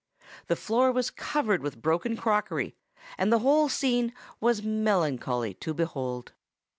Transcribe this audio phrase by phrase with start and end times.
[0.47, 2.75] The floor was covered with broken crockery,
[3.19, 6.33] and the whole scene was melancholy to behold.